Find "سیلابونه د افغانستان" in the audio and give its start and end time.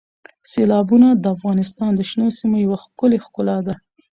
0.51-1.91